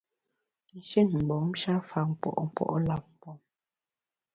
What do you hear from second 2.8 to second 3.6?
lam mgbom.